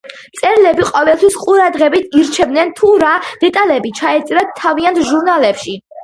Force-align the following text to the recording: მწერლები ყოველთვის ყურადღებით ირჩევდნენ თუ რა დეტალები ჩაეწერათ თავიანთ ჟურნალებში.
მწერლები 0.35 0.85
ყოველთვის 0.85 1.35
ყურადღებით 1.41 2.15
ირჩევდნენ 2.19 2.71
თუ 2.79 2.89
რა 3.03 3.11
დეტალები 3.43 3.91
ჩაეწერათ 3.99 4.55
თავიანთ 4.61 5.03
ჟურნალებში. 5.11 5.75